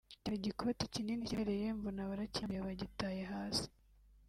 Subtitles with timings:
[0.21, 3.67] cyari igikoti kinini kiremereye mbona barakinyambuye bagitaye hasi